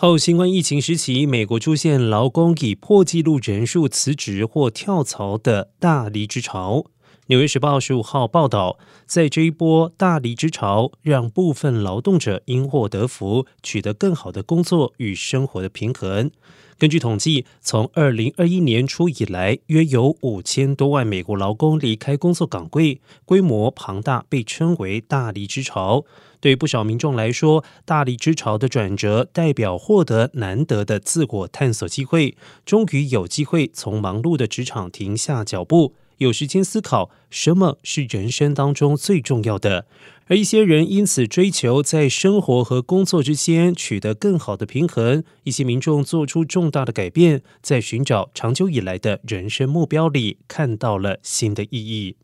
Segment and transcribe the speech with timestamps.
[0.00, 6.84] 后新冠疫情时期，美国出现劳工以破纪录人数辞职或跳槽的大离职潮。
[7.28, 16.30] 纽约时报十五号报道，在这一波大离职潮，让部分劳动者因祸得福，取得更好的工作与生活的平衡。
[16.78, 26.06] 根据统计，从二零二一年初以来，约有五千多万美国劳工离开工作岗位，规模庞大，被称为大离职潮。
[26.40, 35.92] 对不少民众来说，大离职潮的转折代表获得难得的自我探索机会，终于有机会从忙碌的职场停下脚步。
[36.18, 39.86] 有时间思考什么是人生当中最重要的，
[40.26, 45.24] 而一些人因此追求在生活和工作之间取得更好的平衡。
[45.44, 52.16] 一些民众做出重大的改变，在寻找长久以来的人生目标里看到了新的意义。